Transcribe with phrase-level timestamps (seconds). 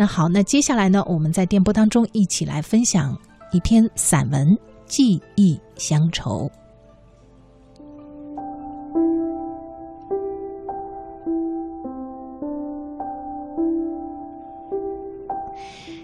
[0.00, 3.18] 那好，那接下来呢，我们在电波当中一起来分享
[3.50, 4.46] 一篇散文
[4.86, 6.46] 《记忆乡愁》。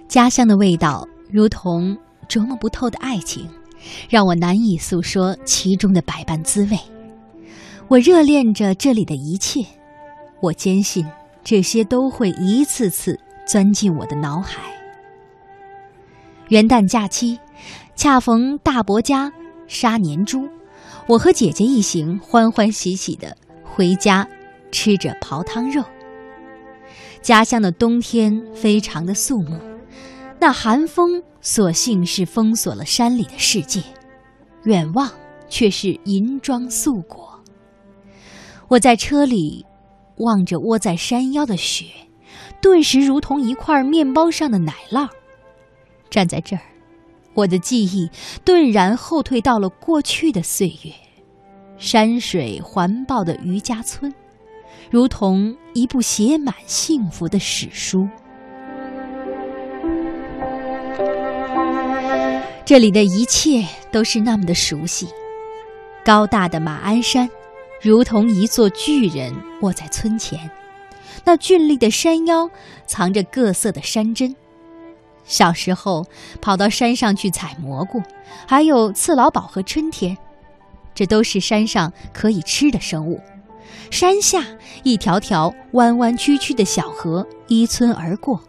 [0.08, 1.96] 家乡的味道，如同
[2.28, 3.48] 琢磨不透的爱情，
[4.10, 6.76] 让我难以诉说其中的百般滋味。
[7.86, 9.64] 我热恋着这里的一切，
[10.40, 11.06] 我坚信
[11.44, 13.16] 这些都会一次次
[13.46, 14.62] 钻进我的脑海。
[16.48, 17.38] 元旦假期，
[17.94, 19.32] 恰逢大伯家
[19.66, 20.48] 杀年猪，
[21.06, 24.28] 我和姐姐一行欢欢喜喜的回家，
[24.70, 25.82] 吃着刨汤肉。
[27.22, 29.58] 家乡的冬天非常的肃穆。
[30.38, 33.82] 那寒风所幸是封锁了山里的世界，
[34.64, 35.10] 远望
[35.48, 37.42] 却是银装素裹。
[38.68, 39.64] 我在车里
[40.18, 41.86] 望着窝在山腰的雪，
[42.60, 45.08] 顿时如同一块面包上的奶酪。
[46.10, 46.62] 站在这儿，
[47.34, 48.08] 我的记忆
[48.44, 50.92] 顿然后退到了过去的岁月，
[51.76, 54.14] 山水环抱的渔家村，
[54.90, 58.08] 如同一部写满幸福的史书。
[62.64, 65.08] 这里的一切都是那么的熟悉，
[66.04, 67.28] 高大的马鞍山，
[67.82, 70.38] 如同一座巨人卧在村前；
[71.24, 72.48] 那峻立的山腰，
[72.86, 74.34] 藏着各色的山珍。
[75.24, 76.06] 小时候
[76.40, 78.02] 跑到山上去采蘑菇，
[78.46, 80.16] 还有刺老鸨和春天，
[80.94, 83.20] 这都是山上可以吃的生物。
[83.90, 84.44] 山下
[84.82, 88.40] 一条条弯弯曲曲的小河依村而过，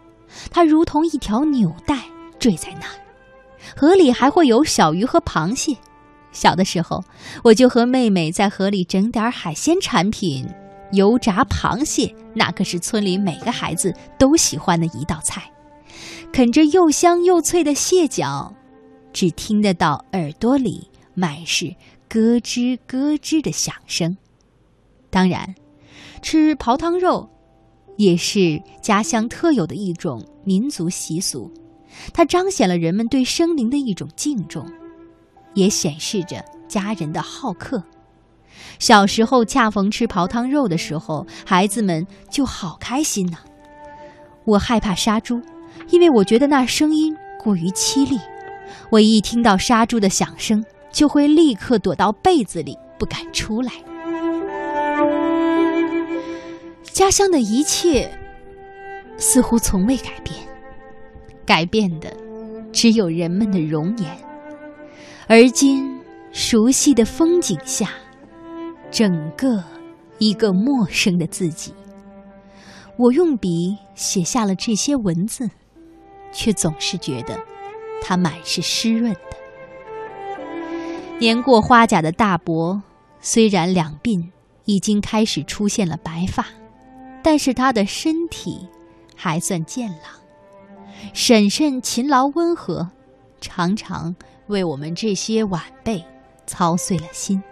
[0.50, 1.98] 它如同一条纽带
[2.38, 2.86] 坠在那。
[3.74, 5.76] 河里还会有小鱼和螃蟹。
[6.32, 7.02] 小的时候，
[7.42, 10.46] 我就和妹妹在河里整点海鲜产品，
[10.92, 15.50] 油炸螃蟹，那可是村里每个孩子都喜欢的一道菜。
[16.32, 18.54] 啃着又香又脆的蟹脚，
[19.12, 21.74] 只听得到耳朵里满是
[22.08, 24.16] 咯吱咯吱的响声。
[25.08, 25.54] 当然，
[26.20, 27.28] 吃刨汤肉，
[27.96, 31.50] 也是家乡特有的一种民族习俗。
[32.12, 34.70] 它彰显了人们对生灵的一种敬重，
[35.54, 37.82] 也显示着家人的好客。
[38.78, 43.38] 小时候恰逢吃刨汤肉的时候，孩子们就好开心呢。
[44.44, 45.40] 我害怕杀猪，
[45.88, 48.18] 因为我觉得那声音过于凄厉。
[48.90, 53.72] 我一听到杀猪的响声，就会立刻躲到被子里，不敢出来。
[56.84, 58.10] 家乡的一切
[59.18, 60.34] 似乎从未改变。
[61.44, 62.12] 改变的，
[62.72, 64.10] 只有人们的容颜。
[65.28, 66.00] 而今，
[66.32, 67.90] 熟悉的风景下，
[68.90, 69.62] 整个
[70.18, 71.74] 一个陌生的自己。
[72.96, 75.50] 我用笔写下了这些文字，
[76.32, 77.38] 却总是觉得
[78.02, 79.36] 它满是湿润的。
[81.18, 82.82] 年过花甲的大伯，
[83.20, 84.30] 虽然两鬓
[84.64, 86.46] 已经开始出现了白发，
[87.22, 88.66] 但是他的身体
[89.14, 89.98] 还算健朗。
[91.12, 92.90] 婶婶勤劳温和，
[93.40, 94.14] 常常
[94.46, 96.02] 为我们这些晚辈
[96.46, 97.42] 操碎了心。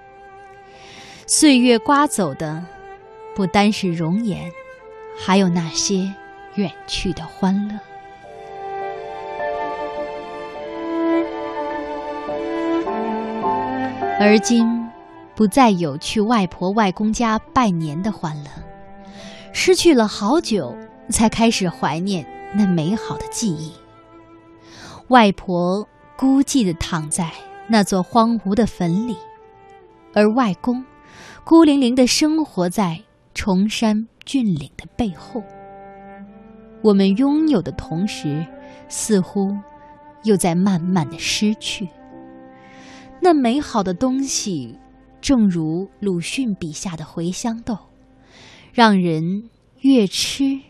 [1.26, 2.62] 岁月刮走的，
[3.34, 4.52] 不单是容颜，
[5.18, 6.12] 还有那些
[6.56, 7.74] 远去的欢乐。
[14.20, 14.86] 而今，
[15.34, 18.50] 不再有去外婆外公家拜年的欢乐，
[19.52, 20.76] 失去了好久，
[21.08, 22.26] 才开始怀念。
[22.56, 23.72] 那美好的记忆，
[25.08, 27.32] 外婆孤寂的躺在
[27.66, 29.16] 那座荒芜的坟里，
[30.12, 30.84] 而外公
[31.44, 33.02] 孤零零的生活在
[33.34, 35.42] 崇山峻岭的背后。
[36.82, 38.46] 我们拥有的同时，
[38.88, 39.56] 似乎
[40.24, 41.88] 又在慢慢的失去。
[43.20, 44.78] 那美好的东西，
[45.20, 47.78] 正如鲁迅笔下的茴香豆，
[48.72, 49.50] 让人
[49.80, 50.60] 越吃。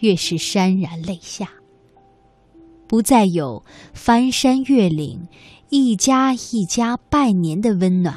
[0.00, 1.48] 越是潸然泪下，
[2.86, 5.26] 不再有翻山越岭、
[5.70, 8.14] 一家一家拜年的温暖，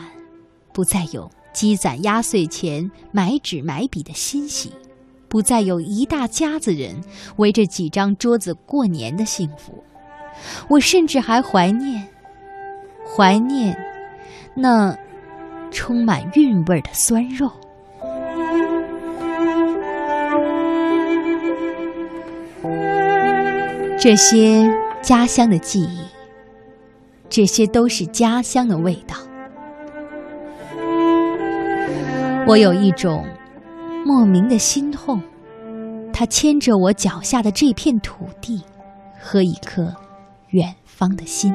[0.72, 4.72] 不再有积攒压岁钱、买纸买笔的欣喜，
[5.28, 6.96] 不再有一大家子人
[7.38, 9.84] 围着几张桌子过年的幸福。
[10.68, 12.08] 我甚至还怀念，
[13.06, 13.78] 怀念
[14.56, 14.98] 那
[15.70, 17.52] 充满韵味的酸肉。
[24.00, 24.68] 这些
[25.02, 26.00] 家乡的记忆，
[27.30, 29.16] 这些都是家乡的味道。
[32.48, 33.26] 我有一种
[34.06, 35.22] 莫名的心痛，
[36.12, 38.64] 它牵着我脚下的这片土地，
[39.20, 39.94] 和一颗
[40.50, 41.54] 远方的心。